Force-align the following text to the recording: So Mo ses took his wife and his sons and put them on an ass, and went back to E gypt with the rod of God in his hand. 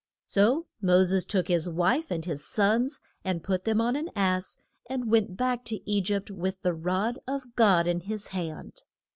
So 0.25 0.65
Mo 0.81 1.03
ses 1.03 1.25
took 1.25 1.47
his 1.47 1.69
wife 1.69 2.09
and 2.09 2.25
his 2.25 2.43
sons 2.43 2.99
and 3.23 3.43
put 3.43 3.65
them 3.65 3.79
on 3.79 3.95
an 3.95 4.09
ass, 4.15 4.57
and 4.89 5.11
went 5.11 5.37
back 5.37 5.63
to 5.65 5.79
E 5.87 6.01
gypt 6.01 6.31
with 6.31 6.59
the 6.63 6.73
rod 6.73 7.19
of 7.27 7.53
God 7.55 7.85
in 7.87 7.99
his 7.99 8.29
hand. 8.29 8.81